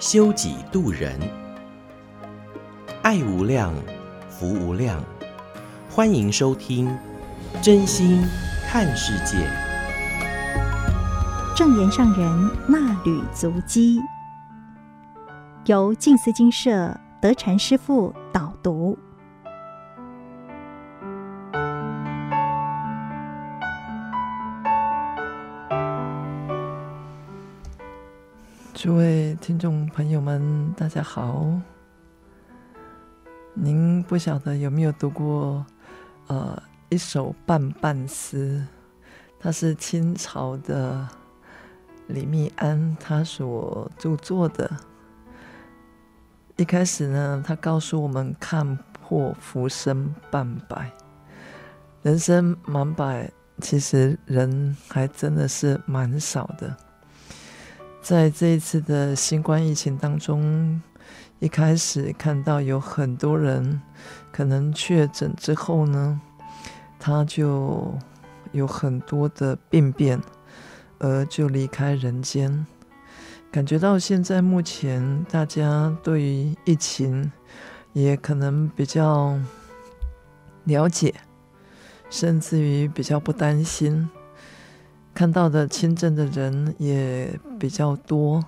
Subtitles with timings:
[0.00, 1.12] 修己度人，
[3.02, 3.70] 爱无量，
[4.30, 4.98] 福无量。
[5.90, 6.90] 欢迎收听
[7.60, 8.24] 真心
[8.66, 9.46] 看世界，
[11.54, 14.00] 正言上人衲履足迹，
[15.66, 18.98] 由静思精舍德禅师父导读。
[28.82, 31.46] 诸位听众朋友们，大家好。
[33.52, 35.66] 您不晓得有没有读过，
[36.28, 36.62] 呃。
[36.88, 38.66] 一首半半诗，
[39.38, 41.06] 它是清朝的
[42.06, 44.70] 李密庵他所著作的。
[46.56, 50.90] 一开始呢，他告诉我们：看破浮生半百，
[52.00, 56.74] 人生满百，其实人还真的是蛮少的。
[58.02, 60.80] 在这一次的新冠疫情当中，
[61.38, 63.80] 一开始看到有很多人
[64.32, 66.20] 可能确诊之后呢，
[66.98, 67.94] 他就
[68.52, 70.20] 有很多的病变，
[70.98, 72.66] 而就离开人间。
[73.52, 77.30] 感觉到现在目前大家对于疫情
[77.92, 79.38] 也可能比较
[80.64, 81.14] 了解，
[82.08, 84.08] 甚至于比较不担心。
[85.20, 88.42] 看到的轻症的人也比较多，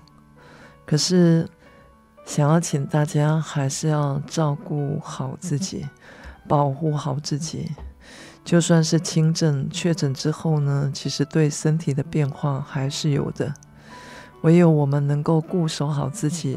[0.87, 1.47] 可是
[2.25, 5.87] 想要请大家还是要照顾好自己，
[6.48, 7.71] 保护好自己。
[8.43, 13.53] 就算是轻症确诊之后呢，其实对身体的变化还是有的。
[14.41, 16.56] 唯有我们能够固守好自己，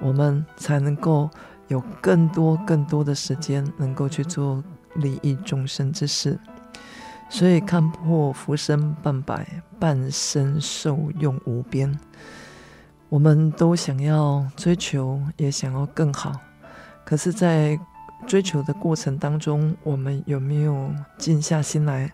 [0.00, 1.28] 我们才能够
[1.68, 4.64] 有更多更多的时间，能够去做
[4.94, 6.38] 利益众生之事。
[7.28, 11.98] 所以看破浮生半百，半生受用无边。
[13.08, 16.32] 我们都想要追求，也想要更好，
[17.04, 17.78] 可是，在
[18.26, 22.10] 追求的过程当中，我们有没有静下心来，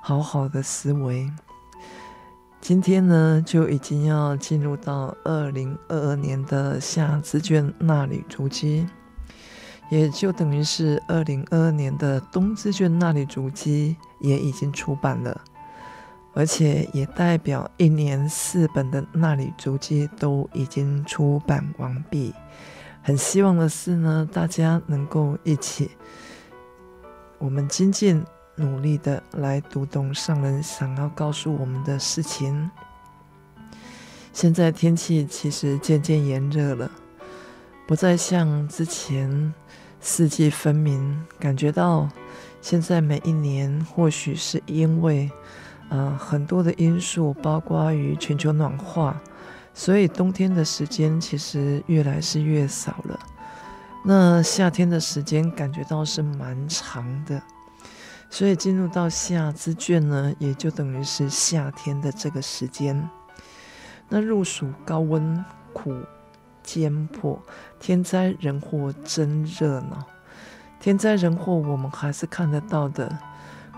[0.00, 1.30] 好好的思维？
[2.60, 8.86] 今天呢，就已经要进入到二零二二年的夏之卷那里足迹，
[9.90, 15.38] 也就等于是二零二二年的冬之卷那里足迹也已经出版了，
[16.32, 22.32] 而且也代表一年四本的那里足迹都已经出版完毕。
[23.02, 25.90] 很希望的是呢，大家能够一起，
[27.38, 28.24] 我们精进
[28.54, 32.70] 努力的来读懂上人想要告诉我们的事情。
[34.32, 36.90] 现在天气其实渐渐炎热了，
[37.86, 39.52] 不再像之前
[40.00, 42.08] 四季分明，感觉到
[42.62, 45.30] 现在每一年或许是因为，
[45.90, 49.20] 呃，很多的因素，包括于全球暖化。
[49.74, 53.18] 所以冬天的时间其实越来是越少了，
[54.04, 57.42] 那夏天的时间感觉到是蛮长的，
[58.28, 63.08] 所以进入到夏之卷呢，也就等于是夏天的这个时间。
[64.10, 65.96] 那入暑高温苦
[66.62, 67.42] 艰迫，
[67.80, 70.04] 天灾人祸真热闹。
[70.82, 73.16] 天灾人祸我们还是看得到的。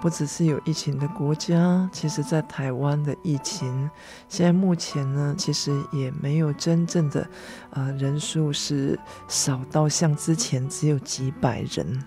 [0.00, 3.90] 不只是有疫情的国家，其实在台湾的疫情，
[4.26, 7.26] 现在目前呢，其实也没有真正的，
[7.70, 8.98] 呃，人数是
[9.28, 12.02] 少到像之前只有几百人。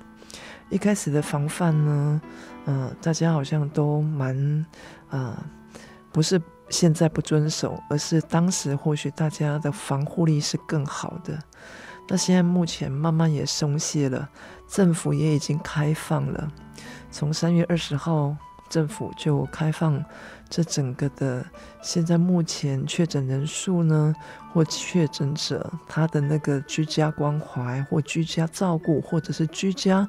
[0.69, 2.21] 一开始的防范呢，
[2.65, 4.65] 呃，大家好像都蛮，
[5.11, 5.37] 呃，
[6.11, 11.37] 不是现在不遵守，而是当时或许大家的防护力是更好的。
[12.09, 14.29] 那现在目前慢慢也松懈了，
[14.67, 16.51] 政府也已经开放了。
[17.09, 18.35] 从三月二十号，
[18.69, 20.03] 政府就开放
[20.49, 21.45] 这整个的。
[21.81, 24.13] 现在目前确诊人数呢，
[24.51, 30.07] 或确诊者他的那个居家关怀或居家照顾，或者是居家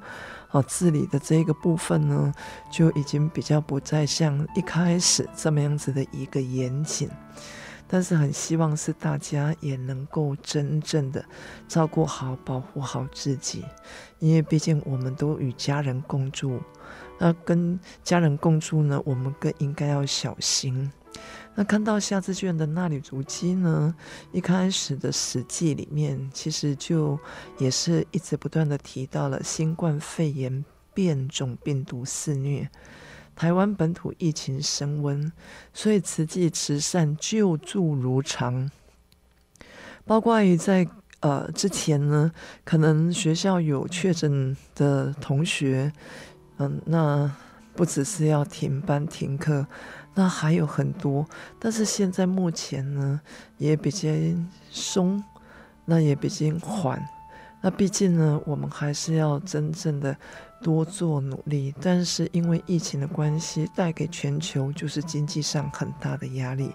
[0.49, 2.33] 啊自理的这个部分呢，
[2.71, 7.09] 就已经比较不再像一开始这么样子的一个严谨。
[7.89, 11.25] 但是很希望是大家也能够真正的
[11.67, 13.65] 照顾好、保护好自己，
[14.19, 16.61] 因为毕竟我们都与家人共住。
[17.19, 20.93] 那跟家人共住呢，我们更应该要小心。
[21.55, 23.93] 那看到夏志卷的纳履足迹呢，
[24.31, 27.19] 一开始的《史记》里面，其实就
[27.59, 30.65] 也是一直不断的提到了新冠肺炎
[30.95, 32.71] 变种病毒肆虐，
[33.39, 35.31] 台湾本土疫情升温，
[35.73, 38.69] 所以慈济慈善救助如常，
[40.05, 40.89] 包括于在
[41.21, 42.33] 呃之前呢，
[42.65, 45.93] 可能学校有确诊的同学，
[46.57, 47.33] 嗯，那
[47.77, 49.65] 不只是要停班停课。
[50.17, 51.25] 那还有很多，
[51.61, 53.21] 但是现在目前呢，
[53.57, 54.09] 也比较
[54.69, 55.23] 松，
[55.85, 57.01] 那也比较缓。
[57.69, 60.17] 那毕竟呢，我们还是要真正的
[60.63, 61.75] 多做努力。
[61.83, 66.75] 但是因为疫情的关系，带给全球就是经济上很大的压力。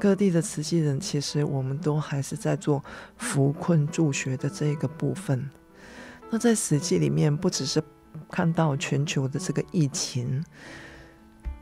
[0.00, 2.82] 各地的慈济人，其实我们都还是在做
[3.16, 5.48] 扶困助学的这个部分。
[6.28, 7.80] 那在史记里面，不只是
[8.28, 10.44] 看到全球的这个疫情。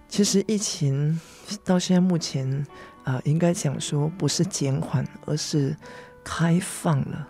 [0.09, 1.21] 其实疫情
[1.63, 2.67] 到现在目前
[3.03, 5.77] 啊、应该讲说不是减缓，而是
[6.25, 7.29] 开放了。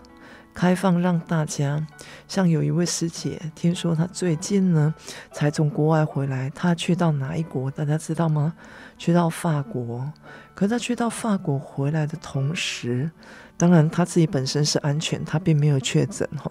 [0.55, 1.85] 开放让大家，
[2.29, 4.95] 像有一位师姐，听说她最近呢
[5.33, 7.69] 才从国外回来，她去到哪一国？
[7.69, 8.53] 大家知道吗？
[8.97, 10.09] 去到法国。
[10.55, 13.11] 可她去到法国回来的同时，
[13.57, 16.49] 当然她自己本身是安全，她并没有确诊哈，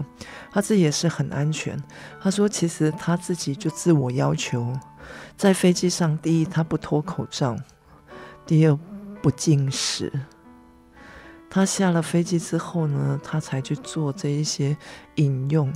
[0.52, 1.82] 她自己也是很安全。
[2.20, 4.78] 她说，其实她自己就自我要求。
[5.34, 7.56] 在飞机上，第一，她不脱口罩；
[8.44, 8.78] 第二，
[9.22, 10.12] 不进食。
[11.54, 14.76] 他下了飞机之后呢，他才去做这一些
[15.14, 15.72] 引用。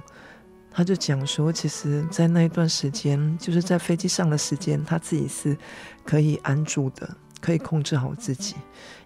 [0.73, 5.57] 他就讲说，其实，在那一段时间，就是在飞机上的时间，他自己是
[6.05, 7.09] 可以安住的，
[7.41, 8.57] 可以控制好自己，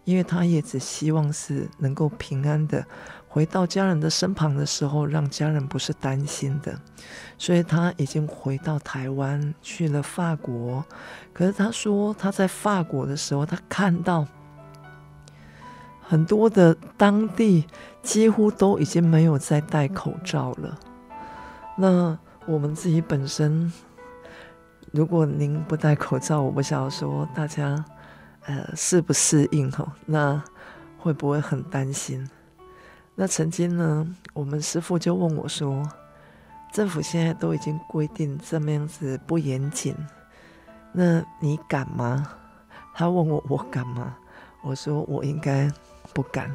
[0.05, 2.83] 因为他也只希望是能够平安的。
[3.29, 6.75] 回到家人的身旁的时候，让家人不是担心的，
[7.37, 10.83] 所以他已经回到台湾去了法国。
[11.35, 14.27] 可是他说他在法国的时候，他看到
[16.13, 17.65] 很多的当地
[18.03, 20.79] 几乎都已经没有再戴口罩了。
[21.75, 23.73] 那我们自己本身，
[24.91, 27.83] 如果您不戴口罩，我不晓得说大家
[28.45, 29.91] 呃适不适应哈？
[30.05, 30.45] 那
[30.99, 32.29] 会不会很担心？
[33.15, 35.83] 那曾经呢，我们师父就问我说
[36.75, 39.97] ：“政府现在都已经规定这么样子不严谨，
[40.93, 42.35] 那你敢吗？”
[42.93, 44.15] 他问我：“我敢吗？”
[44.61, 45.73] 我说：“我应该
[46.15, 46.55] 不敢，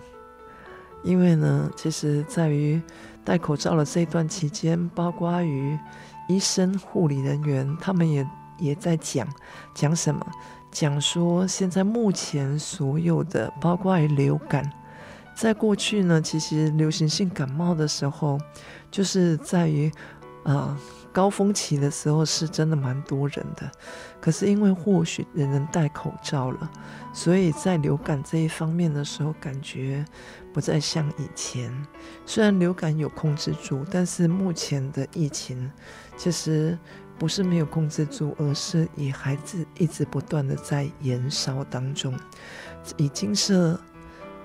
[1.03, 2.81] 因为呢，其实在于
[3.23, 5.77] 戴口罩的这一段期间，包括于
[6.27, 8.27] 医生、护理人员，他们也
[8.57, 9.27] 也在讲
[9.73, 10.25] 讲什么，
[10.71, 14.69] 讲说现在目前所有的，包括于流感。”
[15.35, 18.39] 在过去呢，其实流行性感冒的时候，
[18.89, 19.91] 就是在于，
[20.43, 20.75] 啊、
[21.11, 23.69] 高峰期的时候是真的蛮多人的。
[24.19, 26.71] 可是因为或许人人戴口罩了，
[27.13, 30.05] 所以在流感这一方面的时候，感觉
[30.53, 31.71] 不再像以前。
[32.25, 35.71] 虽然流感有控制住，但是目前的疫情
[36.15, 36.77] 其实
[37.17, 42.13] 不是没有控制住，而是也还是一直不断的在延烧当中，
[42.97, 43.77] 已经是。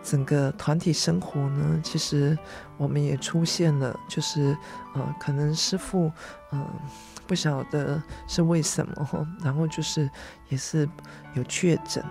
[0.05, 2.37] 整个团体生活呢，其实
[2.82, 4.58] 我们也出现了，就是
[4.94, 6.11] 呃，可能师傅
[6.50, 6.69] 嗯、
[7.29, 10.11] 不晓得是为什么，然后就是
[10.49, 10.88] 也是
[11.34, 12.05] 有确诊，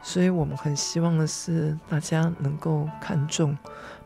[0.00, 3.56] 所以我们很希望的是大家能够看重，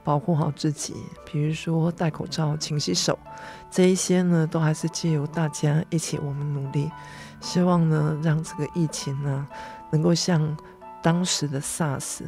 [0.03, 0.93] 保护好自己，
[1.25, 3.17] 比如说戴口罩、勤洗手，
[3.71, 6.91] 这一些呢，都还是借由大家一起我们努力，
[7.41, 9.47] 希望呢，让这个疫情呢，
[9.93, 10.57] 能够像
[11.01, 12.25] 当时的 SARS。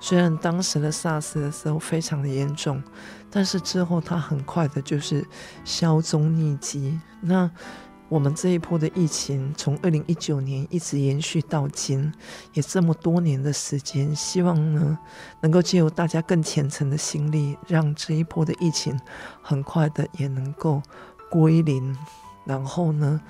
[0.00, 2.82] 虽然当时的 SARS 的时候非常的严重，
[3.30, 5.24] 但是之后它很快的就是
[5.64, 6.98] 销踪匿迹。
[7.20, 7.50] 那
[8.08, 12.12] 我们这一波的疫情从二零一九年一直延续到今，
[12.54, 14.98] 也这么多年的时间，希望呢
[15.42, 18.98] 能够借由大家更虔诚的心力，让这一波的疫情
[19.42, 20.82] 很快的也能够
[21.30, 21.96] 归零，
[22.44, 23.20] 然后呢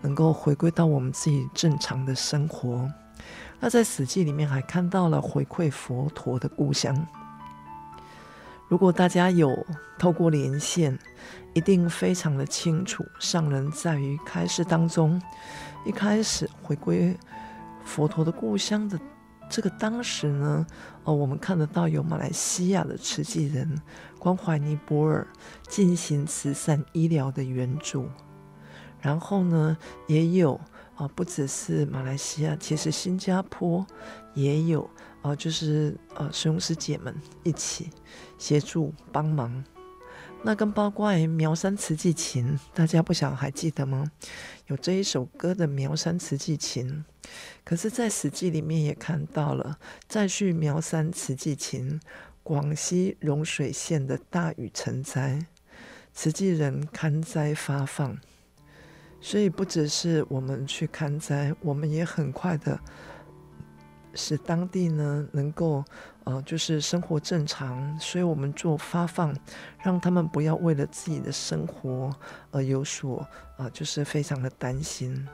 [0.00, 2.88] 能够回归到我们自己正常的生活。
[3.62, 7.06] 那在《史记》里面还看到了回馈佛陀的故乡。
[8.68, 9.66] 如果大家有
[9.98, 10.98] 透过连线，
[11.52, 13.04] 一定非常的清楚。
[13.18, 15.20] 上人在于开示当中，
[15.84, 17.14] 一开始回归
[17.84, 18.98] 佛陀的故乡的
[19.50, 20.66] 这个当时呢，
[21.04, 23.78] 哦，我们看得到有马来西亚的慈济人
[24.18, 25.26] 关怀尼泊尔
[25.68, 28.08] 进行慈善医疗的援助，
[29.00, 29.76] 然后呢，
[30.06, 30.58] 也有。
[31.00, 33.86] 啊，不只是马来西亚，其实新加坡
[34.34, 34.88] 也有
[35.22, 37.88] 啊，就是呃，师兄师姐们一起
[38.36, 39.64] 协助帮忙。
[40.42, 44.12] 那跟包括苗山慈济情，大家不晓得还记得吗？
[44.66, 47.02] 有这一首歌的苗山慈济情，
[47.64, 51.98] 可是，在史记里面也看到了，再续苗山慈济情，
[52.42, 55.46] 广西融水县的大雨成灾，
[56.12, 58.18] 慈济人勘灾发放，
[59.20, 62.78] 所以不只是我们去看灾，我们也很快的。
[64.12, 65.84] 使当地呢能够
[66.24, 69.32] 呃就是生活正常，所以我们做发放，
[69.84, 72.10] 让他们不要为了自己的生活
[72.50, 73.24] 而有所、
[73.56, 75.28] 呃，就是非常的担心。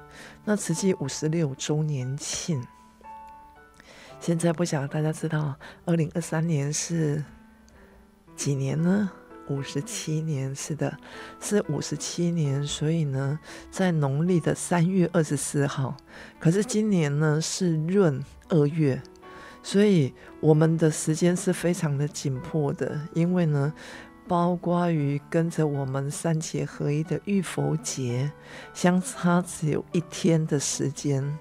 [0.45, 2.62] 那慈济五十六周年庆，
[4.21, 5.55] 现在不晓得大家知道，
[5.87, 7.25] 二零二三年是
[8.37, 9.11] 几年呢？
[9.49, 10.97] 五十七年，是的，
[11.41, 12.65] 是五十七年。
[12.67, 13.38] 所以呢，
[13.71, 15.97] 在农历的三月二十四号，
[16.38, 19.03] 可是今年呢是闰二月，
[19.62, 23.00] 所以我们的时间是非常的紧迫的。
[23.15, 23.73] 因为呢，
[24.29, 28.31] 包括于跟着我们三节合一的浴佛节，
[28.75, 31.38] 相差只有一天的时间。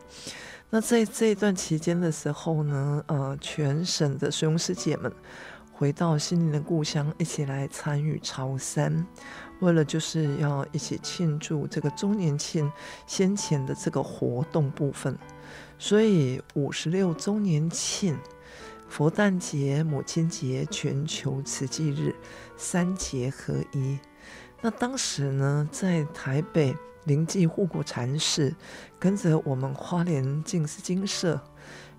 [0.69, 5.11] 那在这一段期间的时候呢，呃，全省的师兄师姐们。
[5.77, 9.05] 回到心灵的故乡，一起来参与朝山，
[9.59, 12.71] 为了就是要一起庆祝这个周年庆
[13.05, 15.17] 先前的这个活动部分，
[15.77, 18.17] 所以五十六周年庆、
[18.87, 22.15] 佛诞节、母亲节、全球慈济日
[22.55, 23.99] 三节合一。
[24.61, 28.55] 那当时呢，在台北临济护国禅师
[28.97, 31.37] 跟着我们花莲净思精舍。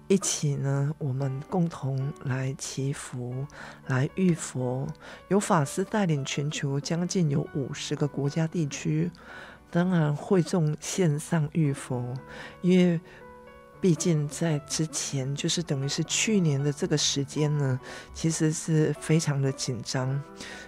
[0.09, 3.47] 一起呢，我们共同来祈福，
[3.87, 4.87] 来遇佛。
[5.29, 9.11] 由法师带领全球将近有五十个国家地区，
[9.71, 12.15] 当然会众线上遇佛，
[12.63, 13.01] 因为。
[13.80, 17.78] 毕竟在之前，就是等于是去年的这个时间呢，
[18.14, 20.21] 其实是非常的紧张，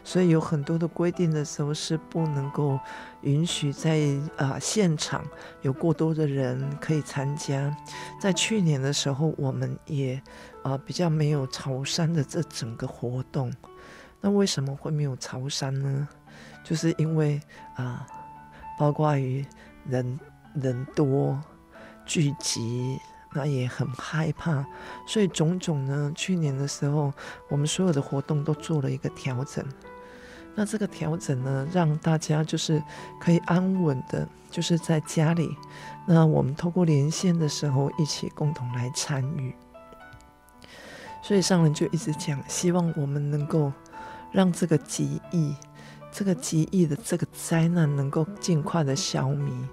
[0.05, 2.79] 所以有很多的规定的时候是不能够
[3.23, 3.99] 允许在
[4.37, 5.25] 啊、现场
[5.63, 7.75] 有过多的人可以参加。
[8.21, 10.23] 在去年的时候，我们也
[10.63, 13.53] 啊、比较没有潮山的这整个活动。
[14.21, 16.09] 那为什么会没有潮山呢？
[16.63, 17.41] 就是因为
[17.77, 18.07] 啊、
[18.79, 19.45] 包括于
[19.87, 20.21] 人
[20.55, 21.43] 人多。
[22.09, 22.99] 聚集，
[23.35, 24.65] 那也很害怕，
[25.07, 27.13] 所以种种呢，去年的时候，
[27.51, 29.65] 我们所有的活动都做了一个调整。
[30.55, 32.83] 那这个调整呢，让大家就是
[33.21, 35.55] 可以安稳的，就是在家里。
[36.07, 39.55] 那我们透过连线的时候，一起共同来参与。
[41.23, 43.71] 所以上人就一直讲，希望我们能够
[44.33, 45.55] 让这个极疫，
[46.11, 49.69] 这个极疫的这个灾难能够尽快的消弭。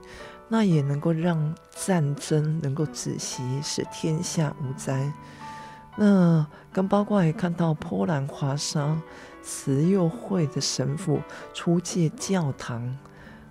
[0.48, 5.12] 那也能够让战争能够止息，使天下无灾。
[5.96, 8.96] 那跟包括也看到波兰华沙
[9.42, 11.20] 慈幼会的神父
[11.54, 12.96] 出借教堂。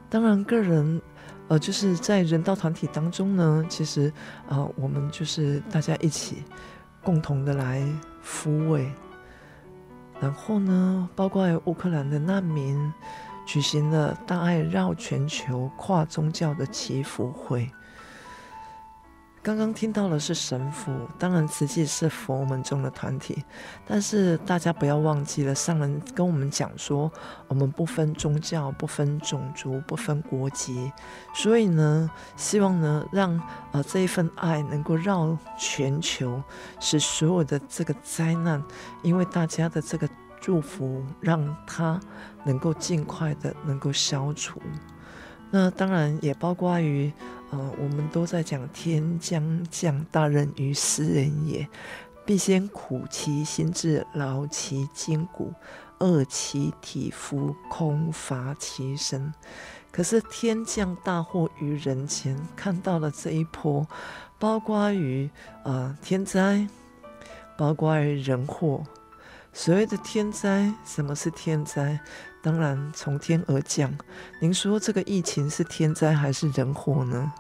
[0.09, 1.01] 当然，个人
[1.49, 4.13] 呃，就是在人道团体当中呢，其实
[4.49, 6.45] 啊、我们就是大家一起
[7.03, 7.83] 共同的来
[8.25, 8.91] 抚慰。
[10.21, 12.93] 然后呢，包括乌克兰的难民。
[13.47, 17.71] 举行了大爱绕全球跨宗教的祈福会。
[19.43, 23.45] 刚刚听到的是神父，当然慈济是佛门中的团体，
[23.87, 27.13] 但是大家不要忘记了，上人跟我们讲说，
[27.47, 30.91] 我们不分宗教，不分种族，不分国籍，
[31.35, 33.39] 所以呢，希望呢，让
[33.73, 36.43] 呃这一份爱能够绕全球，
[36.81, 38.65] 使所有的这个灾难，
[39.03, 40.09] 因为大家的这个。
[40.45, 41.99] 祝福让他
[42.45, 44.61] 能够尽快的能够消除。
[45.51, 47.11] 那当然也包括于，
[47.51, 51.67] 呃，我们都在讲天将降大任于斯人也，
[52.27, 55.51] 必先苦其心志，劳其筋骨，
[56.01, 59.33] 饿其体肤，空乏其身。
[59.91, 63.87] 可是天降大祸于人前，看到了这一波，
[64.39, 65.31] 包括于
[65.63, 66.69] 呃天灾，
[67.57, 68.85] 包括于人祸。
[69.57, 72.01] 所谓的天灾，什么是天灾？
[72.43, 73.97] 当然从天而降。
[74.41, 77.33] 您说这个疫情是天灾还是人祸呢？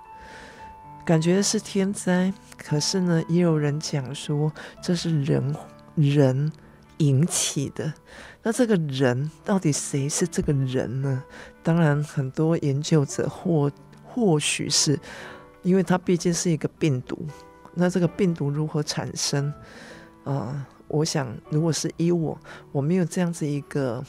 [1.05, 5.57] 感觉是天灾，可是呢，也有人讲说这是人
[5.97, 6.53] 人
[6.99, 7.93] 引起的。
[8.45, 11.21] 那这个人到底谁是这个人呢？
[11.65, 13.69] 当然，很多研究者或
[14.05, 14.97] 或许是
[15.65, 17.27] 因为它毕竟是一个病毒。
[17.75, 19.53] 那这个病毒如何产生？
[20.23, 22.39] 啊、我想，如果是依我，
[22.71, 24.01] 我没有这样子一个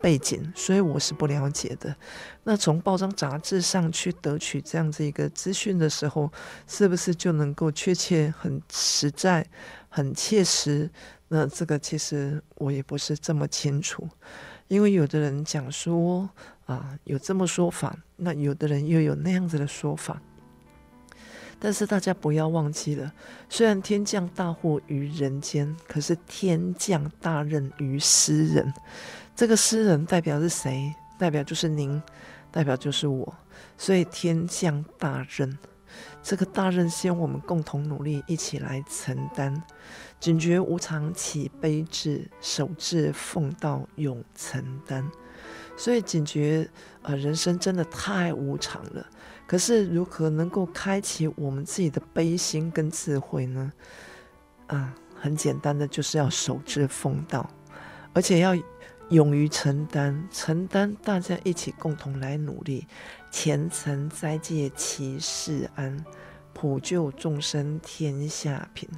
[0.00, 1.96] 背景，所以我是不了解的。
[2.44, 6.30] 那从报章杂志上去得取这样子一个资讯的时候，
[6.68, 9.44] 是不是就能够确切、很实在、
[9.88, 10.88] 很切实？
[11.26, 14.08] 那这个其实我也不是这么清楚。
[14.68, 16.30] 因为有的人讲说
[16.66, 20.22] 啊，有这么说法，那有的人又有那样子的说法。
[21.60, 23.12] 但是大家不要忘记了，
[23.48, 28.72] 虽然天降大祸于人间，可是天降大任于斯人。
[29.34, 30.94] 这个斯人代表是谁？
[31.18, 32.00] 代表就是您，
[32.52, 33.34] 代表就是我。
[33.76, 35.58] 所以天降大任，
[36.22, 39.62] 这个大任希望我们共同努力，一起来承担。
[40.20, 45.08] 警觉无常，起悲智，守志奉道，永承担。
[45.76, 46.68] 所以警觉，
[47.02, 49.06] 呃，人生真的太无常了。
[49.48, 53.72] 可是如何能够开启我们自己的悲心跟智慧呢？
[54.66, 57.48] 啊，很简单的，就是要守志奉道，
[58.12, 58.54] 而且要
[59.08, 62.86] 勇于承担，承担大家一起共同来努力，
[63.30, 66.04] 前程斋戒其事安。
[66.54, 68.88] 普救众生天下平，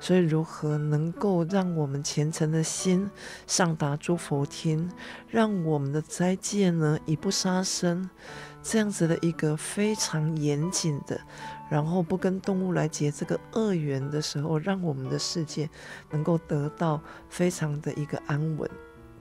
[0.00, 3.08] 所以如何能够让我们虔诚的心
[3.46, 4.90] 上达诸佛天，
[5.28, 8.10] 让我们的斋戒呢，以不杀生
[8.68, 11.20] 这样子的一个非常严谨的，
[11.70, 15.70] 然后不跟动物来结这个恶缘的时候，让我们的世界
[16.10, 18.68] 能够得到非常的一个安稳。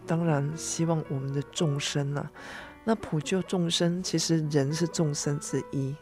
[0.08, 2.32] 当然，希望我们的众生啊，
[2.84, 5.96] 那普救众生，其实人是众生之一。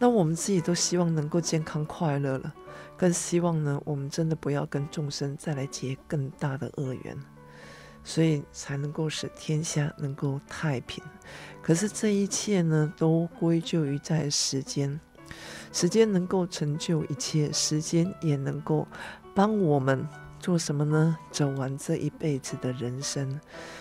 [0.00, 2.52] 那我们自己都希望能够健康快乐了，
[2.96, 7.16] 更希望呢，我们真的不要跟众生再来结更大的恶缘，
[8.02, 11.02] 所以才能够使天下能够太平。
[11.68, 14.98] 可是这一切呢，都归咎于在时间，
[15.70, 18.88] 时间能够成就一切，时间也能够
[19.34, 20.08] 帮我们。
[20.40, 21.18] 做什么呢？
[21.32, 23.38] 走完这一辈子的人生，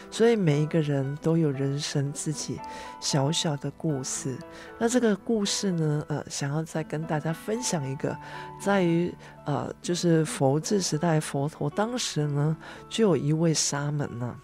[0.10, 2.60] 所以每一个人都有人生自己
[3.00, 4.36] 小小的故事。
[4.80, 8.18] 那这个故事呢，呃，想要再跟大家分享一个，
[8.60, 9.14] 在于
[9.46, 12.58] 呃，就是佛治时代，佛陀当时呢，
[12.90, 14.36] 就有一位沙门呢、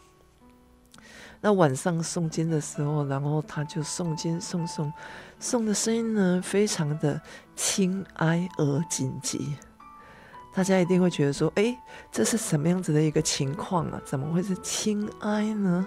[1.46, 4.90] 那晚上诵经的时候，然后他就诵经诵诵
[5.42, 7.22] 诵的声音呢，非常的
[7.54, 9.58] 轻哀而紧急。
[10.56, 11.78] 大家一定会觉得说：“哎，
[12.10, 14.02] 这是什么样子的一个情况啊？
[14.06, 15.86] 怎么会是轻哀呢？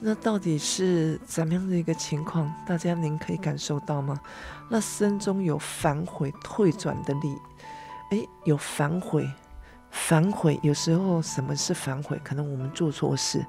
[0.00, 2.52] 那到底是怎么样的一个情况？
[2.66, 4.18] 大家您可以感受到吗？
[4.68, 7.38] 那声中有反悔退转的力，
[8.10, 9.30] 哎，有反悔，
[9.96, 10.60] 反悔。
[10.62, 12.20] 有时候什么是反悔？
[12.22, 13.44] 可能我们做错事，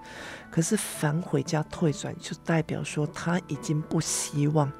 [0.50, 4.72] 可是反悔加退转，就代表说他已经不希望。”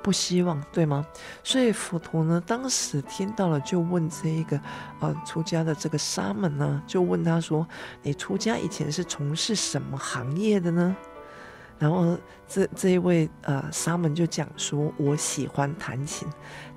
[0.00, 1.04] 不希望，对吗？
[1.42, 4.58] 所以佛陀呢，当时听到了，就问这一个
[5.00, 7.66] 呃出家的这个沙门呢，就问他说
[8.02, 10.96] ：“你出家以前是从事什么行业的呢？”
[11.78, 16.26] 然后这这一位呃沙门就讲说：“我喜欢弹琴。”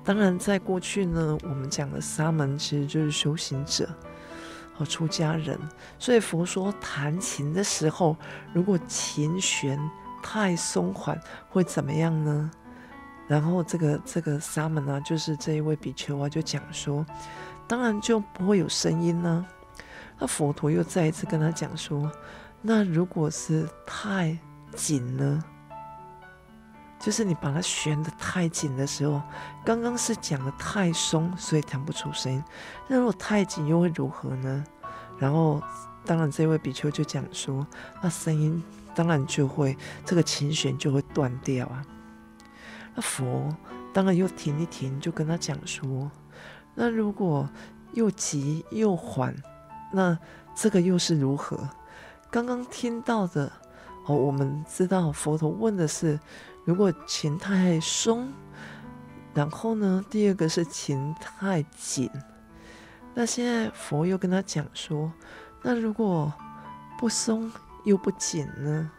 [0.04, 3.88] 当然，在过去呢，我们讲的沙门其实就是修行者
[4.74, 5.58] 和出家人。
[5.98, 8.16] 所以佛说，弹琴的时候，
[8.52, 9.78] 如果琴弦
[10.22, 12.50] 太松缓，会怎么样呢？
[13.28, 17.06] 然后这个这个沙门啊，就是这一位比丘啊，就讲说，
[17.66, 19.46] 当然就不会有声音呢。
[20.18, 22.10] 那佛陀又再一次跟他讲说，
[22.60, 24.36] 那如果是太
[24.74, 25.42] 紧呢，
[26.98, 29.22] 就是你把它旋得太紧的时候，
[29.64, 32.42] 刚刚是讲的太松，所以弹不出声音。
[32.88, 34.64] 那如果太紧又会如何呢？
[35.18, 35.62] 然后
[36.04, 37.66] 当然这位比丘就讲说，
[38.02, 38.62] 那声音
[38.94, 41.84] 当然就会这个琴弦就会断掉啊。
[42.94, 43.54] 那佛
[43.92, 46.10] 当然又停一停，就跟他讲说
[46.74, 47.48] ：“那如果
[47.92, 49.34] 又急又缓，
[49.92, 50.18] 那
[50.54, 51.68] 这个又是如何？”
[52.30, 53.52] 刚刚听到的
[54.06, 56.18] 哦，我们知道佛陀问的是：
[56.64, 58.32] 如果琴太松，
[59.34, 62.10] 然后呢，第二个是琴太紧。
[63.14, 65.12] 那现在佛又跟他讲说
[65.62, 66.32] ：“那如果
[66.98, 67.50] 不松
[67.84, 68.90] 又不紧呢？”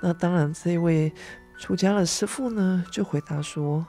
[0.00, 1.12] 那当然这位。
[1.60, 3.84] 出家的师父呢，就回答说：“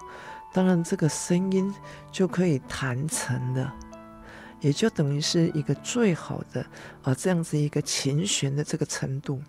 [0.52, 1.72] 当然，这个声音
[2.12, 3.72] 就可以弹成的，
[4.60, 6.66] 也就等于是一个最好的
[7.04, 9.40] 啊，这样子一个琴弦的这个程度。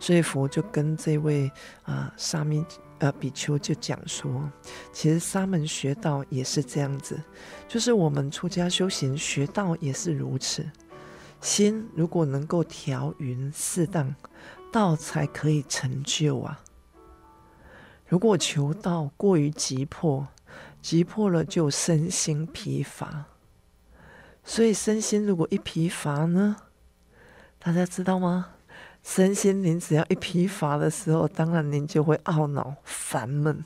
[0.00, 1.50] 所以佛就跟这位
[1.82, 2.64] 啊沙弥
[2.98, 4.50] 呃比丘就讲说，
[4.92, 7.20] 其实沙门学道也是这样子，
[7.66, 10.64] 就是我们出家修行学道也是如此，
[11.40, 14.14] 心如果能够调匀适当。”
[14.70, 16.60] 道才可以成就啊！
[18.06, 20.28] 如果求道过于急迫，
[20.82, 23.24] 急迫了就身心疲乏。
[24.44, 26.56] 所以身心如果一疲乏呢，
[27.58, 28.56] 大家知道吗？
[29.02, 33.64] 身心灵只要一疲乏的时候，当然您就会懊恼烦闷。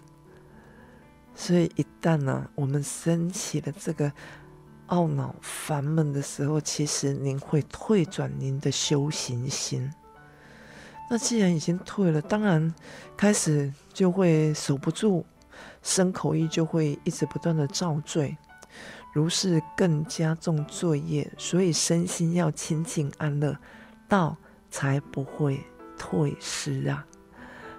[1.35, 4.13] 所以一旦呢、我们升起了这个
[4.89, 9.91] 懊恼、烦闷的时候，其实您会退转您的修行心。
[11.11, 12.73] 那既然已经退了，当然
[13.17, 15.25] 开始就会守不住，
[15.83, 18.37] 身口意就会一直不断的造罪，
[19.13, 21.31] 如是更加重罪业。
[21.37, 23.59] 所以身心要清净安乐，
[24.09, 24.37] 道
[24.73, 25.65] 才不会
[25.97, 27.07] 退失啊。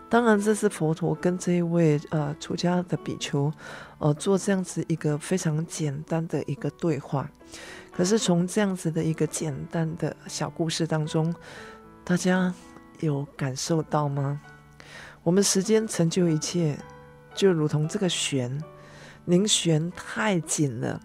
[0.08, 3.52] 当然，这是佛陀跟这一位呃出家的比丘，
[3.98, 7.28] 呃做这样子一个非常简单的一个对话。
[7.92, 11.34] 可是从这样子的一个简单的小故事当中，
[12.04, 12.54] 大家
[13.00, 14.40] 有感受到吗？
[15.24, 16.78] 我们时间成就一切，
[17.34, 18.64] 就如同这个弦，
[19.26, 21.00] 您弦太紧了，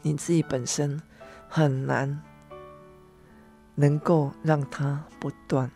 [0.00, 0.98] 你自己本身
[1.46, 2.22] 很难
[3.76, 5.70] 能够让它不断。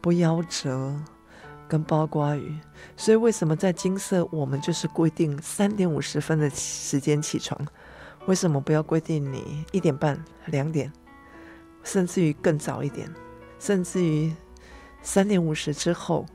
[0.00, 0.96] 不夭折，
[1.68, 2.58] 跟包括于，
[2.96, 7.60] 所以为什么在金色我们就是规定三点五十分的时间起床？
[8.26, 10.92] 为什么不要规定你一点半、两点，
[11.84, 13.08] 甚至于更早一点，
[13.58, 14.34] 甚至于
[15.02, 16.26] 三点五十之后？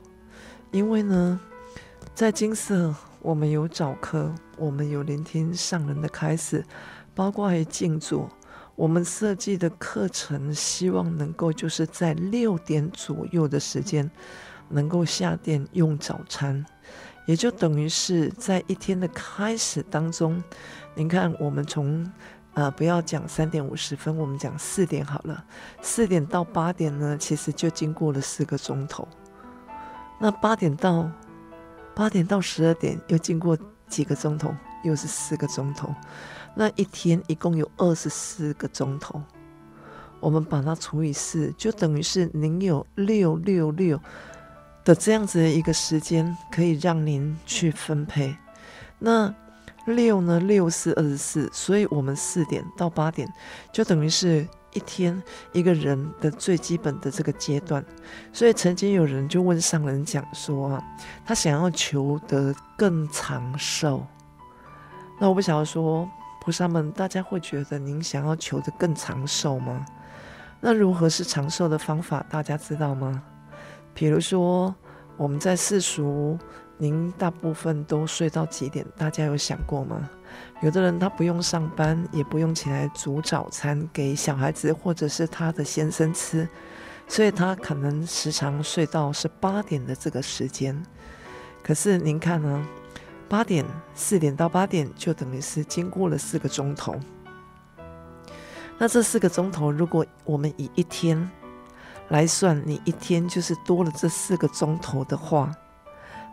[0.70, 1.40] 因为呢，
[2.14, 6.64] 在金色我们有早课，我们有聆听上人的开示，
[7.14, 8.30] 包括于静坐。
[8.76, 14.10] 我们设计的课程，希望能够就是在六点左右的时间，
[14.68, 16.64] 能够下店用早餐，
[17.26, 20.42] 也就等于是在一天的开始当中，
[20.94, 22.06] 您看，我们从
[22.52, 25.42] 呃不要讲三点五十分，我们讲四点好了，
[25.80, 29.08] 四点到八点呢，其实就经过了四个钟头，
[30.20, 31.10] 那八点到
[31.94, 33.56] 八点到十二点又经过
[33.88, 35.94] 几个钟头，又是四个钟头。
[36.58, 39.20] 那一天一共有二十四个钟头，
[40.20, 44.00] 我们把它除以四，就等于是您有六六六
[44.82, 48.34] 的这样子的一个时间，可以让您去分配。
[48.98, 49.34] 那
[49.84, 50.40] 六呢？
[50.40, 53.30] 六四二十四，所以我们四点到八点，
[53.70, 57.84] 就等于是一天一个人的最基本的这个阶段。
[58.32, 60.82] 所以曾经有人就问上人讲说啊，
[61.26, 64.06] 他想要求得更长寿，
[65.20, 66.08] 那我不想要说。
[66.46, 69.84] 菩萨们，大家会觉得您想要求得更长寿吗？
[70.60, 72.24] 那如何是长寿的方法？
[72.30, 73.20] 大家知道吗？
[73.92, 74.72] 比如说，
[75.16, 76.38] 我们在世俗，
[76.78, 78.86] 您大部分都睡到几点？
[78.96, 80.08] 大家有想过吗？
[80.62, 86.48] 有的人他不用上班，也不用起来煮早餐给小孩子或者是他的先生吃，
[87.08, 90.80] 所以他可能时常睡到是八点的这个时间。
[91.64, 92.64] 可是您看呢？
[93.28, 96.94] 八点，四点到八点，就等于是经过了四个钟头。
[98.78, 101.28] 那这四个钟头，如果我们以一天
[102.08, 105.52] 来算，你一天就是多了这四个钟头的话，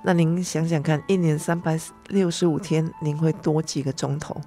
[0.04, 1.80] 那您想想看，一年三百
[2.10, 4.40] 六十五天，您会多几个钟头？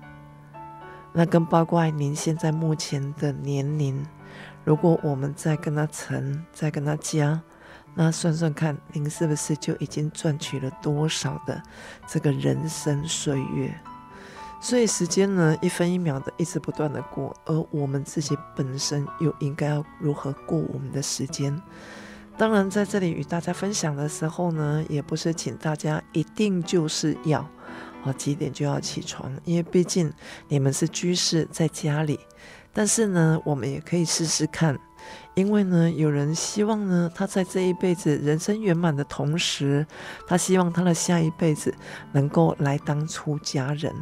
[1.12, 4.06] 那跟包括您现在目前的年龄，
[4.64, 7.42] 如果我们再跟他乘，再跟他加。
[7.98, 11.62] 那算算看，您是不是就已经赚取了多少的
[12.06, 13.74] 这个人生岁月？
[14.61, 21.59] 所以时间呢，一分一秒的一直不断的过，而我们自己本身又应该要如何过我们的时间？
[22.37, 27.40] 当然，在这里与大家分享的时候呢，也不是请大家一定就是要
[28.04, 30.12] 啊几点就要起床，因为毕竟
[30.48, 32.20] 你们是居士在家里，
[32.74, 34.78] 但是呢，我们也可以试试看。
[35.37, 39.87] 因为呢，有人希望呢，他在这一辈子人生圆满的同时，
[40.27, 41.75] 他希望他的下一辈子
[42.12, 43.94] 能够来当出家人。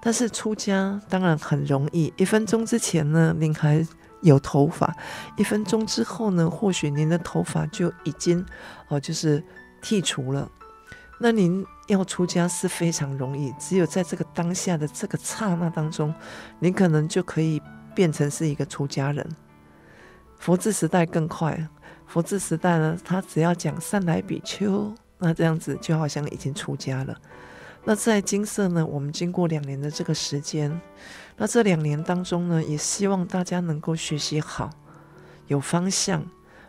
[0.00, 3.86] 但是出家当然很容易，一分钟之前呢，您还
[4.22, 4.90] 有头发；
[5.36, 8.42] 一分钟之后呢，或许您的头发就已经
[8.88, 9.44] 哦，就是
[9.82, 10.50] 剃除了。
[11.20, 16.14] 那您要出家是非常容易，只有在这个当下的这个刹那当中，
[16.58, 17.60] 您可能就可以
[17.94, 19.28] 变成是一个出家人。
[20.44, 21.66] 佛治时代更快，
[22.06, 27.18] 佛治时代呢，他只要讲善来比丘，那这样子就好像已经出家了。
[27.84, 30.78] 那在金色呢，我们经过两年的这个时间，
[31.38, 34.68] 那这两年当中呢，也希望大家能够学习好，
[35.46, 36.22] 有方向，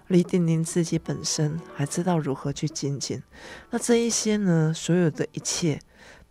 [0.07, 3.21] 立定您自己本身，还知道如何去精进。
[3.71, 5.81] 那这一些呢，所有的一切，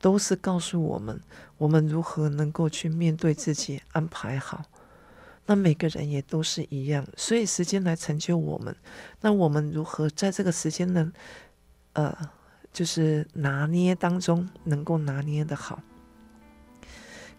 [0.00, 1.20] 都是告诉我们，
[1.58, 4.62] 我们如何能够去面对自己，安排好。
[5.46, 8.74] 那每个人也都是一样，所以时间来成就我们。
[9.20, 11.12] 那我们如何在这个时间呢？
[11.92, 12.16] 呃，
[12.72, 15.80] 就是拿捏当中能够拿捏的好。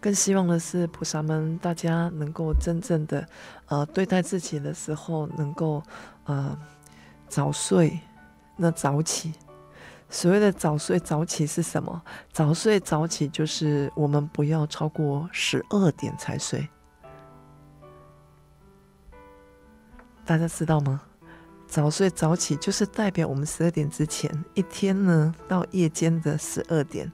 [0.00, 3.26] 更希望的是菩萨们大家能够真正的
[3.66, 5.82] 呃对待自己的时候，能够
[6.24, 6.56] 呃
[7.28, 7.98] 早睡，
[8.56, 9.32] 那早起。
[10.08, 12.00] 所谓的早睡早起是什么？
[12.32, 16.68] 早睡早起就是我们不要超过十二点才睡。
[20.26, 21.00] 大家知道吗？
[21.68, 27.10] 早睡早起就是代表我们十二点之前一天呢，到夜间的十二点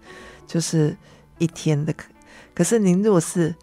[0.47, 0.97] 就是
[1.39, 1.95] 一天的。
[2.55, 3.55] 可是您如果是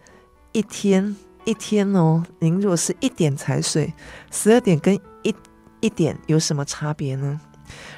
[0.52, 3.94] 一天一天哦，您如果是一点才睡，
[4.32, 5.34] 十二点跟一
[5.80, 7.40] 一点有什么差别呢？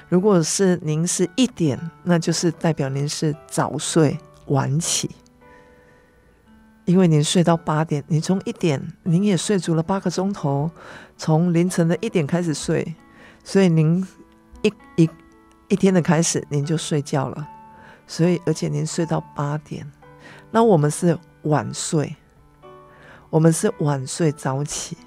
[0.10, 5.10] 如果是您是一点，那就是代表您是早睡晚起，
[6.84, 10.70] 因为您睡到八点，您从一点您也睡足了八个钟头，
[11.22, 12.96] 从凌晨的一点开始睡，
[13.44, 14.04] 所以您
[14.64, 15.08] 一一
[15.68, 17.48] 一天的开始您就睡觉了，
[18.08, 19.86] 所以而且您睡到八点，
[20.50, 22.16] 那我们是晚睡，
[23.30, 24.98] 我们是晚睡早起。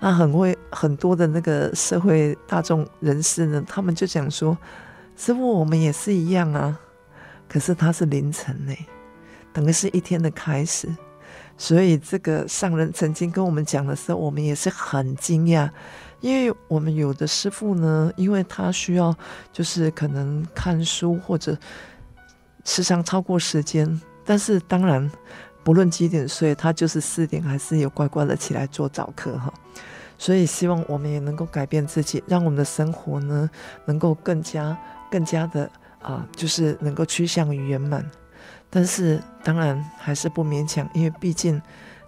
[0.00, 4.58] 那很会很多的那个社会大众人士呢，他们就讲说
[5.16, 6.76] ：“师傅，我们也是一样啊，
[7.48, 8.74] 可是他是凌晨呢，
[9.52, 10.92] 等于是一天的开始。”
[11.58, 15.70] 所以这个上人曾经跟我们讲的时候，我们也是很惊讶，
[16.20, 19.14] 因为我们有的师傅呢，因为他需要
[19.52, 21.56] 就是可能看书或者
[22.64, 25.10] 时常超过时间，但是当然。
[25.64, 29.52] 不论几点睡，他就是四点还是有乖乖的起来做早课哈。
[30.16, 33.50] 所以希望我们也能够改变自己，让我们的生活呢
[33.84, 34.78] 能够更加
[35.10, 35.68] 更加的
[36.00, 38.08] 啊、就是能够趋向于圆满。
[38.76, 41.62] 但是当然还是不勉强，因为毕竟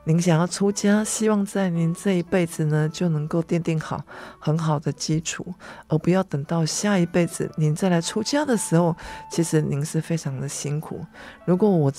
[0.04, 4.04] 您想要出家，希望在您这一辈子呢就能够奠定好
[4.38, 5.46] 很好的基础，
[5.86, 8.94] 而不要等到下一辈子您再来出家的时候，
[9.30, 11.02] 其实您是非常的辛苦。
[11.46, 11.90] 如果我。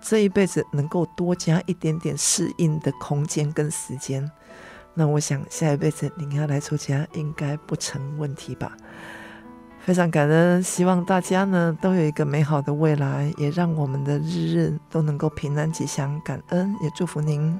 [0.00, 4.30] 这一辈子能够多加一点点适应的空间跟时间，
[4.94, 8.76] 那我想下一辈子您要来出家应该不成问题吧？
[9.80, 17.58] 非常感恩，希望大家呢都有一个美好的未来，也让我们的日日都能够平安吉祥，感恩也祝福您。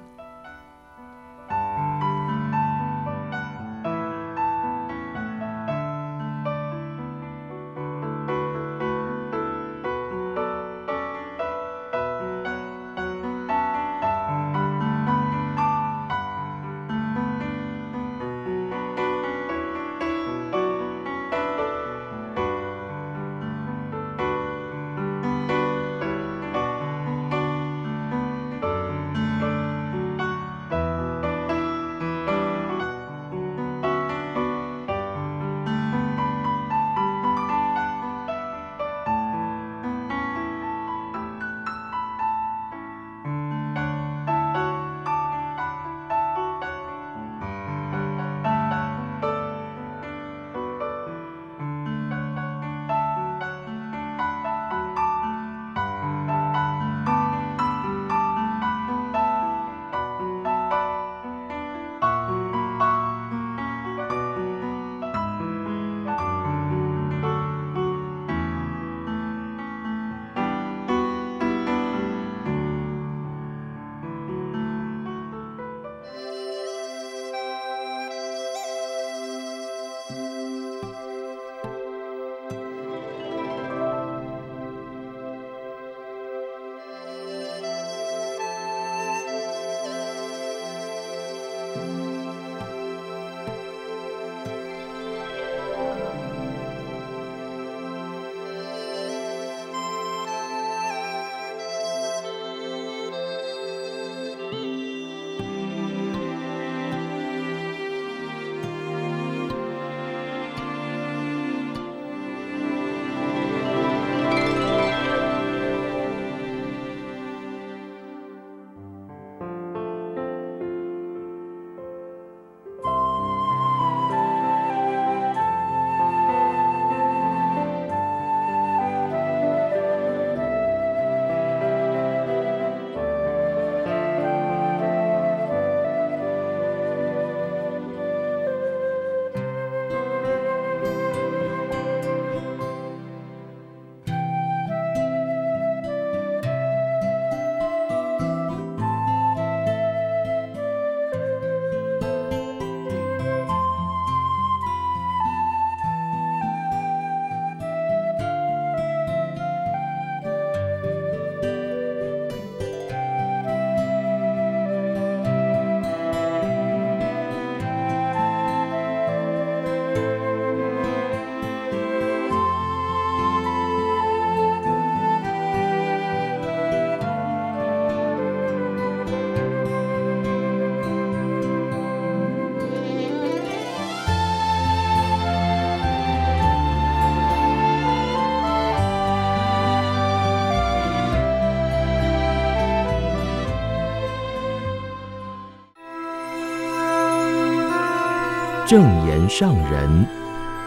[198.69, 200.07] 正言上人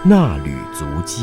[0.03, 1.21] 那履足迹。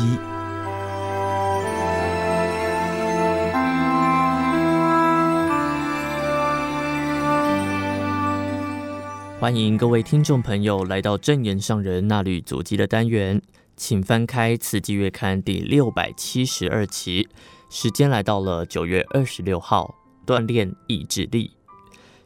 [9.37, 13.41] 欢迎各位听众朋友来到正言上人那履足迹的单元，
[13.75, 17.27] 请翻开《慈济月刊》第六百七十二期，
[17.69, 19.93] 时间来到了九月二十六号，
[20.25, 21.51] 锻炼意志力，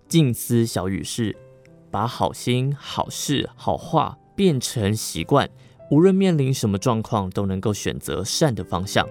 [0.08, 1.36] 静思小语事，
[1.90, 5.50] 把好心、好事、好话变成习惯，
[5.92, 9.08] 无论面临什么状况，都能够选择善的方向。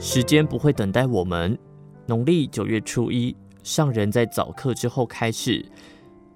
[0.00, 1.58] 时间不会等待我们。
[2.06, 5.64] 农历九月初一，上人在早课之后开始。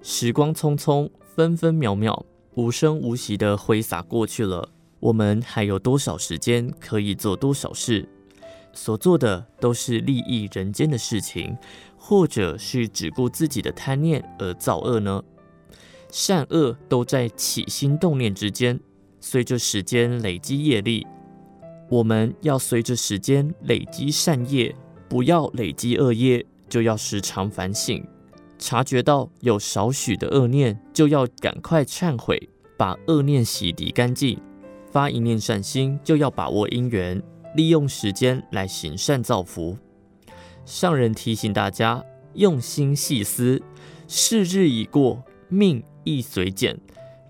[0.02, 4.68] 时光匆匆，分分秒秒，无声无息地挥洒过去了。
[5.00, 8.08] 我们还有多少时间可以做多少事？
[8.74, 11.56] 所做的都是利益人间的事情，
[12.04, 15.22] 或者是只顾自己的贪念而造恶呢？
[16.10, 18.78] 善恶都在起心动念之间，
[19.20, 21.06] 随着时间累积业力，
[21.88, 24.74] 我们要随着时间累积善业。
[25.08, 28.02] 不要累积恶业，就要时常反省，
[28.58, 34.40] 察觉到有少许的恶念，就要赶快忏悔，把恶念洗涤干净。
[34.90, 37.22] 发一念善心，就要把握因缘，
[37.54, 39.78] 利用时间来行善造福。
[40.64, 43.60] 上人提醒大家，用心细思，
[44.06, 46.78] 是日已过，命亦随减，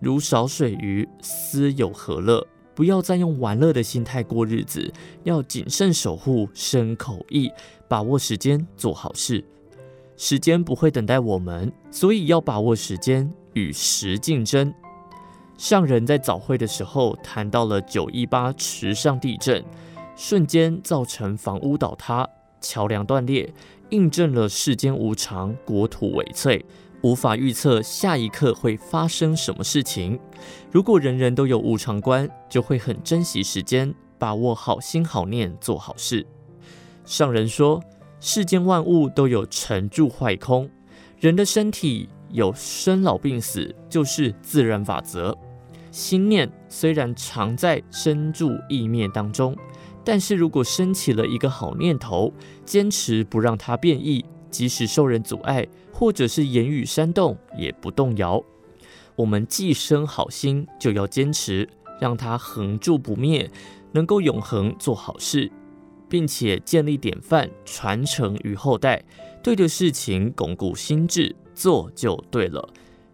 [0.01, 2.47] 如少水鱼，思有何乐？
[2.75, 4.93] 不要再用玩乐的心态过日子，
[5.25, 7.51] 要谨慎守护身口意，
[7.87, 9.45] 把握时间做好事。
[10.17, 14.73] 时间不会等待我们，所以要把握时间，与时竞争。
[15.59, 19.63] 上人在早会的时候谈到了九一八池上地震，
[20.17, 22.27] 瞬间造成房屋倒塌、
[22.63, 23.53] 桥梁断裂，
[23.91, 26.65] 印证了世间无常，国土危脆。
[27.03, 30.17] 无法预测下一刻会发生什么事情。
[30.71, 36.25] 如果人人都有无常观，就会很珍惜时间，把握好心好念，做好事。
[37.05, 37.83] 上人说，
[38.21, 40.71] 世间万物都有成住坏空，
[41.19, 45.37] 人的身体有生老病死，就是自然法则。
[45.91, 49.57] 心念虽然常在生住异灭当中，
[50.05, 52.33] 但是如果升起了一个好念头，
[52.65, 55.69] 坚持不让它变异，即使受人阻碍。
[55.95, 58.43] 或者是言语煽动也不动摇。
[59.15, 61.69] 我们既生好心，就要坚持，
[62.01, 63.49] 让它恒住不灭，
[63.93, 65.53] 能够永恒做好事，
[66.09, 69.05] 并且建立典范，传承于后代。
[69.45, 72.69] 对的事情，巩固心智，做就对了。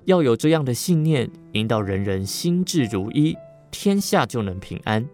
[0.07, 3.37] 要有这样的信念，引导人人心智如一，
[3.71, 5.07] 天下就能平安。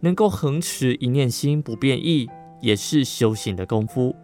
[0.00, 2.28] 能够恒持一念心不变异，
[2.60, 4.14] 也是修行的功夫。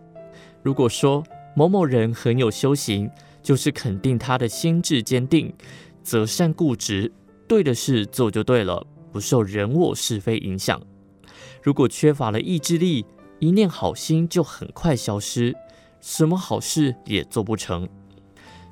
[0.62, 1.24] 如果说，
[1.56, 3.10] 某某人很有修行，
[3.42, 5.52] 就是肯定他的心智坚定，
[6.02, 7.12] 择善固执，
[7.48, 10.80] 对的事做就对了，不受人我是非影响。
[11.62, 13.04] 如果缺乏了意志力，
[13.38, 15.54] 一念好心就很快消失，
[16.00, 17.88] 什么好事也做不成。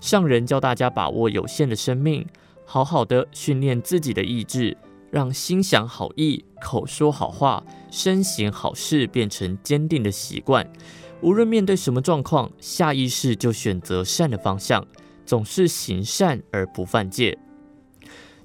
[0.01, 2.27] 上人教大家把握有限的生命，
[2.65, 4.77] 好好的训练自己的意志，
[5.11, 10.71] 让心想好意、口说好话、身行好事变成坚定的习惯。
[11.23, 14.87] 无论面对什么状况，下意识就选择善的方向，
[15.27, 17.37] 总是行善而不犯戒。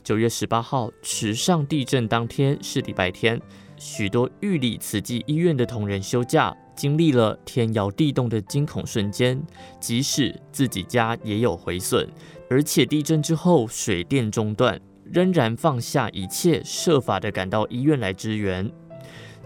[0.03, 3.41] 九月十八号，池上地震当天是礼拜天，
[3.77, 9.41] 许多玉里慈济医院的同仁休假，经历了天摇地动的惊恐瞬间，
[9.79, 12.07] 即使自己家也有毁损，
[12.49, 14.79] 而且地震之后水电中断，
[15.11, 18.69] 仍然放下一切，设法的赶到医院来支援。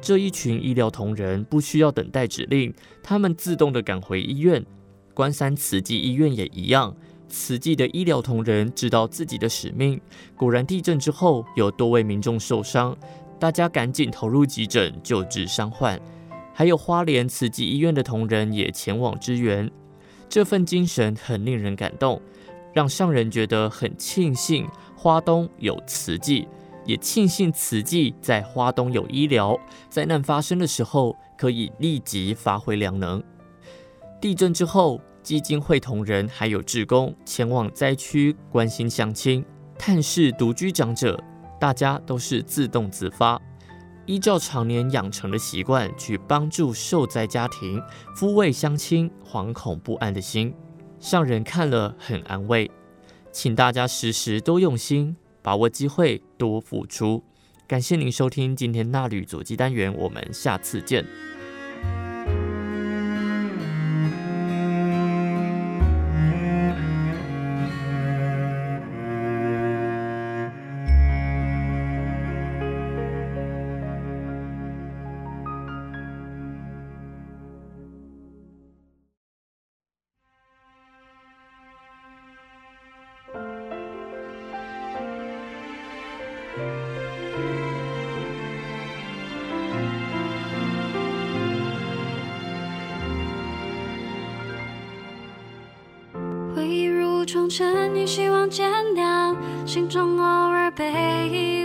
[0.01, 4.65] 这一群医疗同仁不需要等待指令，他们自动的赶回医院。
[5.13, 6.95] 关山慈济医院也一样，
[7.27, 9.99] 慈济的医疗同仁知道自己的使命。
[10.37, 12.97] 果然，地震之后有多位民众受伤，
[13.37, 15.99] 大家赶紧投入急诊救治伤患。
[16.53, 19.69] 还有花莲慈济医院的同仁也前往支援，
[20.29, 22.21] 这份精神很令人感动，
[22.73, 24.65] 让上人觉得很庆幸
[24.99, 26.45] 花东有慈济。
[26.85, 29.55] 也庆幸慈济在花东有医疗，
[29.89, 33.23] 灾难发生的时候可以立即发挥良能。
[34.19, 39.45] 地震之后，基金会同仁还有志工前往灾区关心乡亲、
[39.77, 41.21] 探视独居长者，
[41.59, 43.39] 大家都是自动自发，
[44.07, 47.79] 依照常年养成的习惯去帮助受灾家庭，
[48.15, 50.51] 抚慰乡亲惶恐不安的心，
[50.99, 52.71] 上人看了很安慰。
[53.41, 55.15] 请大家时时都用心。
[55.41, 57.23] 把握机会，多付出。
[57.65, 61.05] 感谢您收听今天衲履足迹单元，我们下次见。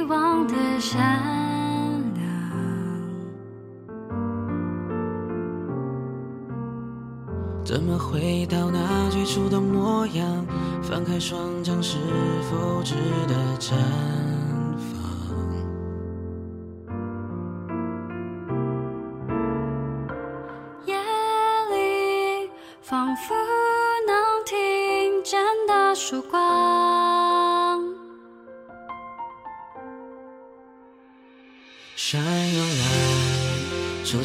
[0.05, 1.01] 忘的善
[2.15, 2.25] 良。
[7.65, 10.47] 怎么回到那最初的模样？
[10.83, 11.97] 翻开双掌，是
[12.51, 12.95] 否值
[13.27, 13.77] 得真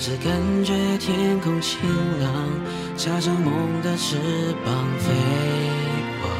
[0.09, 0.33] 只，感
[0.63, 1.79] 觉天空晴
[2.19, 2.49] 朗，
[2.97, 3.53] 插上梦
[3.83, 4.17] 的翅
[4.65, 5.13] 膀飞
[6.23, 6.31] 往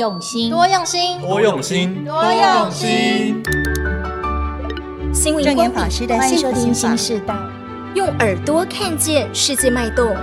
[0.00, 3.42] 用心，多用心，多用心，多用心。
[5.12, 7.34] 心灵光法师的幸福心世代，
[7.94, 10.16] 用耳朵看见世界脉动，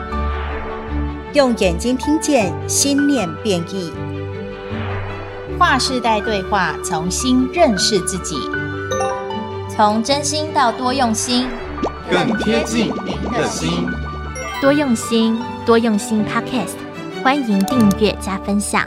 [1.34, 3.92] 用眼睛听见心念变异。
[5.60, 8.36] 跨世代对话，重新认识自己，
[9.70, 11.46] 从真心到多用心，
[12.10, 13.88] 更贴近您的心。
[14.60, 16.26] 多用心，多用心。
[16.26, 16.74] Podcast，
[17.24, 18.84] 欢迎订阅加分享。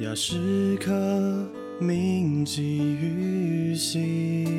[0.00, 0.90] 要时刻
[1.78, 4.49] 铭记于心。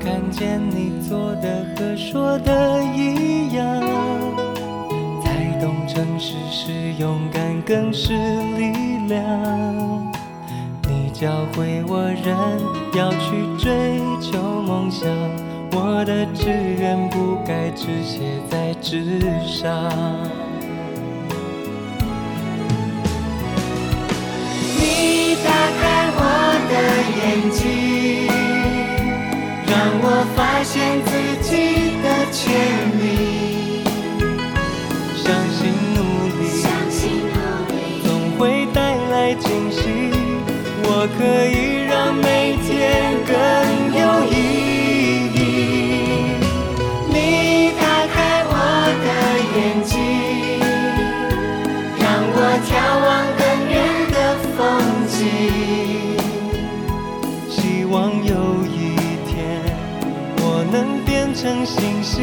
[0.00, 3.80] 看见你做的和说的一样。
[5.22, 8.14] 才懂诚实是勇敢，更是
[8.56, 8.72] 力
[9.08, 9.20] 量。
[10.88, 12.34] 你教会我人
[12.94, 15.06] 要去追求梦想，
[15.72, 16.48] 我的志
[16.78, 18.20] 愿不该只写
[18.50, 19.90] 在纸上。
[24.78, 26.18] 你打开我
[26.70, 26.72] 的
[27.18, 27.20] 眼
[27.50, 28.29] 睛，
[29.70, 31.10] 让我发现自
[31.48, 31.50] 己
[32.02, 32.42] 的潜
[32.98, 33.04] 力
[35.14, 35.58] 相信
[35.94, 35.98] 努
[36.40, 37.00] 力相信
[38.04, 39.32] 总会带来。
[39.34, 39.78] 惊喜，
[40.82, 43.32] 我可以让每天更
[43.94, 44.34] 有意
[61.40, 62.22] 成星星，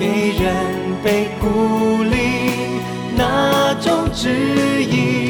[0.00, 0.54] 给人
[1.04, 2.80] 被鼓励
[3.14, 4.30] 那种指
[4.82, 5.21] 引。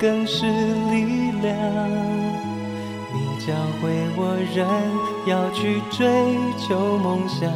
[0.00, 1.54] 更是力量。
[3.14, 3.16] 你
[3.46, 3.82] 教会
[4.16, 4.66] 我人
[5.26, 6.00] 要去追
[6.58, 7.50] 求梦想，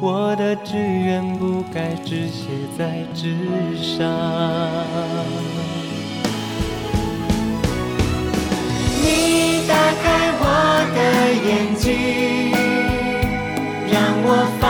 [0.00, 3.34] 我的志愿不该只写在纸
[3.76, 4.06] 上。
[9.02, 10.04] 你打开
[10.40, 10.42] 我
[10.94, 10.98] 的
[11.48, 11.86] 眼睛，
[13.90, 14.26] 让我
[14.60, 14.62] 发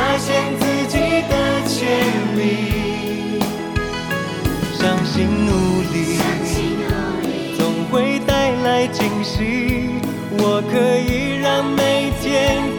[9.41, 12.27] 我可以让每天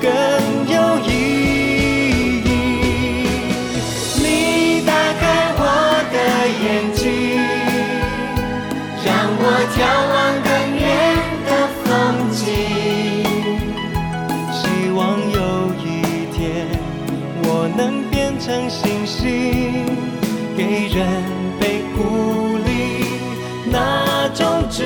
[0.01, 0.09] 更
[0.67, 1.09] 有意
[2.43, 2.47] 义。
[4.17, 4.25] 你
[4.85, 5.23] 打开
[5.55, 5.61] 我
[6.11, 6.15] 的
[6.63, 7.03] 眼睛，
[9.05, 9.07] 让
[9.39, 9.41] 我
[9.73, 9.77] 眺
[10.11, 10.83] 望更远
[11.45, 11.49] 的
[11.83, 11.87] 风
[12.31, 12.37] 景。
[14.51, 14.59] 希
[14.91, 14.99] 望
[15.31, 15.37] 有
[15.83, 15.87] 一
[16.35, 16.37] 天，
[17.43, 17.47] 我
[17.77, 17.79] 能
[18.11, 19.85] 变成星星，
[20.57, 20.97] 给人
[21.59, 21.63] 被
[21.95, 21.97] 鼓
[22.65, 22.67] 励
[23.71, 24.83] 那种指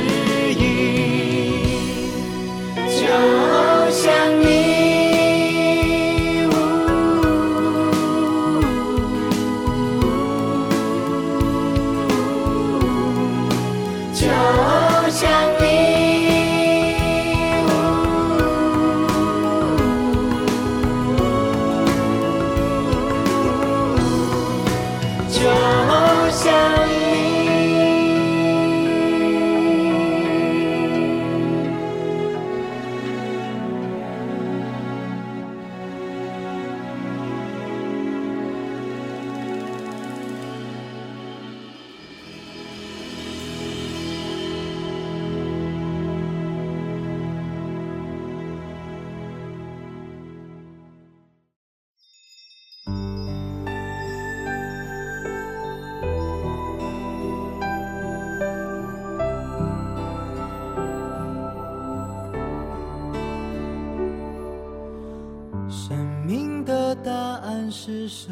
[67.86, 68.32] 是什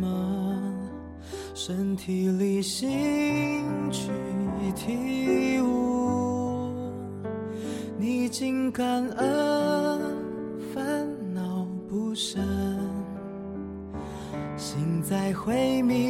[0.00, 0.10] 么？
[1.54, 3.62] 身体里心
[3.92, 4.10] 去
[4.74, 6.72] 体悟
[7.96, 10.00] 你竟感恩
[10.74, 12.44] 烦恼不深
[14.56, 16.09] 心在回明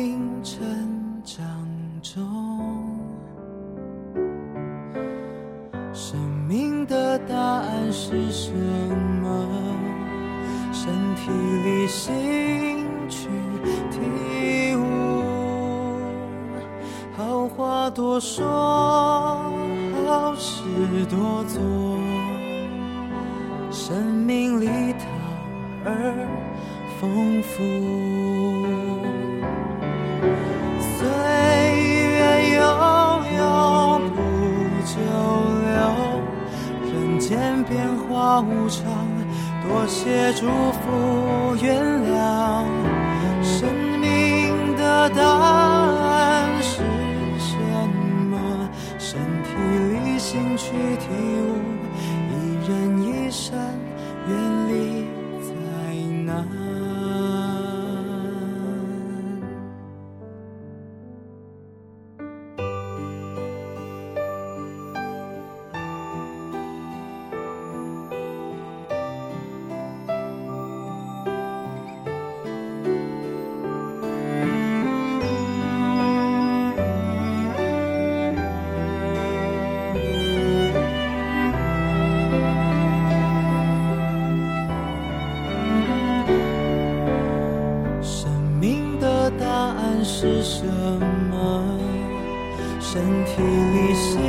[92.92, 94.20] 身体力行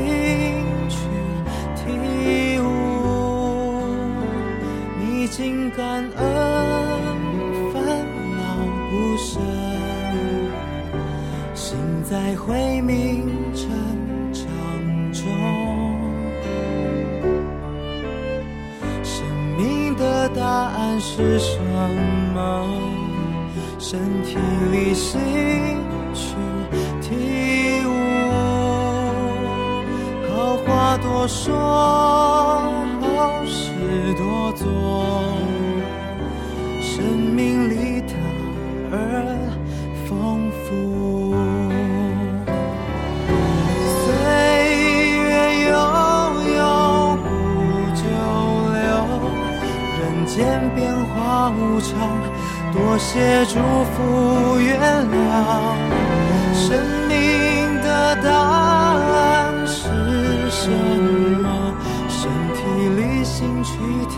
[0.88, 0.95] 去
[1.76, 2.64] 体悟，
[4.99, 6.22] 逆境感恩，
[7.74, 7.82] 烦
[8.38, 8.39] 恼
[8.88, 9.39] 不舍，
[11.55, 13.68] 心在回明成
[14.32, 14.45] 长
[15.12, 15.26] 中。
[19.01, 19.26] 生
[19.57, 21.57] 命的答案是什
[22.36, 22.68] 么？
[23.80, 24.38] 身体
[24.72, 25.20] 力行。
[31.24, 31.53] 我说
[32.99, 33.69] 好事
[34.17, 34.65] 多做
[36.82, 38.13] 生命里的
[38.89, 38.95] 而
[40.09, 41.36] 丰富
[44.01, 44.03] 岁
[45.13, 45.30] 月
[45.69, 45.78] 悠
[46.57, 46.59] 悠
[47.22, 47.30] 不
[47.93, 48.01] 久
[48.74, 48.82] 留
[49.99, 50.36] 人间
[50.74, 51.93] 变化无常
[52.74, 53.59] 多谢祝
[53.93, 55.13] 福原谅
[56.55, 56.65] 生
[57.07, 58.61] 命的道
[63.42, 64.11] 心去。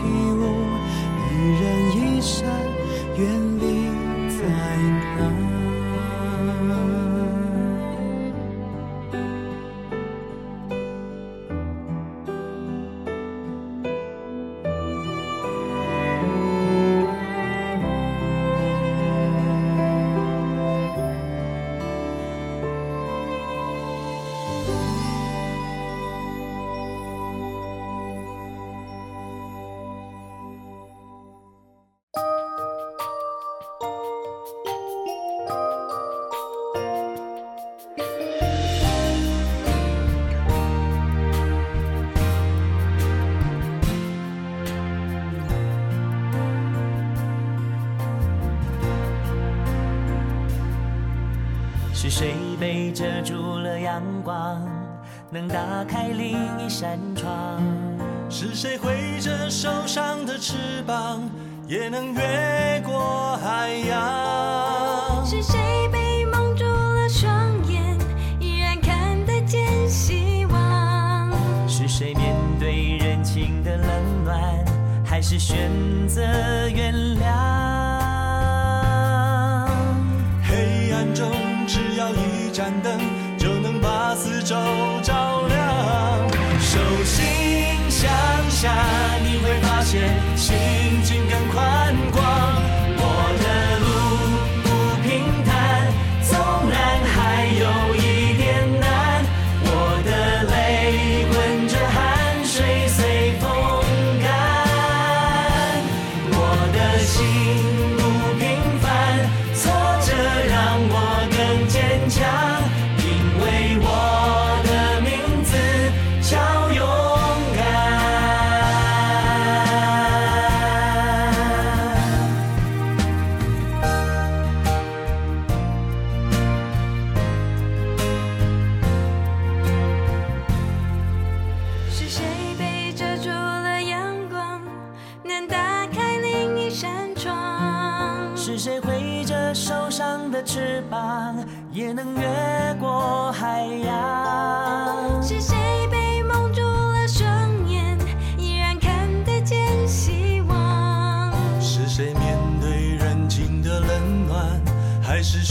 [55.34, 57.60] 能打开另一扇窗，
[58.30, 60.54] 是谁挥着手上的翅
[60.86, 61.28] 膀，
[61.66, 65.26] 也能越过海洋？
[65.26, 67.98] 是谁被蒙住了双眼，
[68.38, 71.32] 依然看得见希望？
[71.66, 74.64] 是谁面对人情的冷暖，
[75.04, 75.68] 还是选
[76.06, 76.22] 择
[76.68, 77.43] 原谅？
[90.46, 90.83] 现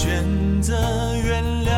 [0.03, 0.75] 选择
[1.15, 1.71] 原谅。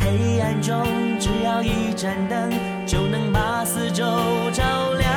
[0.00, 0.84] 黑暗中
[1.20, 2.50] 只要一盏灯
[2.84, 4.02] 就能把四周
[4.52, 5.08] 照亮。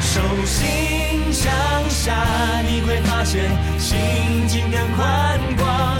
[0.00, 1.52] 手心向
[1.90, 2.14] 下
[2.62, 5.95] 你会发现心情更宽广。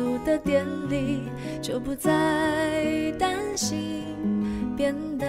[0.00, 1.24] 俗的典礼
[1.60, 2.10] 就不再
[3.18, 4.02] 担心，
[4.74, 5.26] 变得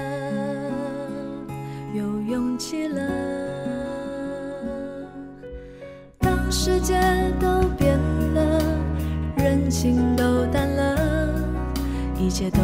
[1.93, 3.01] 有勇气了。
[6.19, 6.97] 当世界
[7.37, 7.99] 都变
[8.33, 8.61] 了，
[9.35, 11.33] 人情都淡了，
[12.17, 12.61] 一切都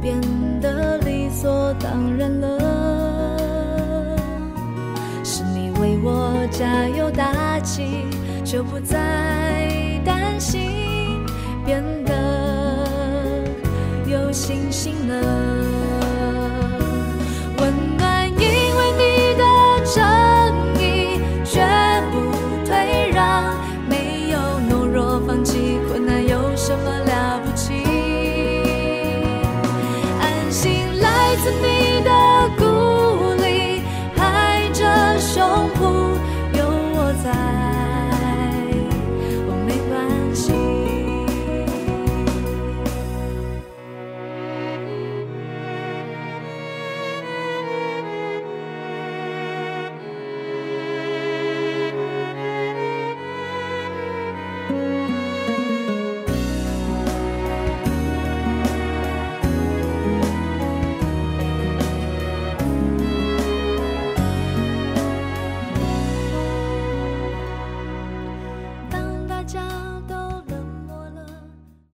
[0.00, 0.18] 变
[0.62, 2.58] 得理所当然了。
[5.22, 8.06] 是你为我加油打气，
[8.46, 8.96] 就不再
[10.06, 10.79] 担心。
[11.70, 13.44] 变得
[14.08, 15.59] 有信心了。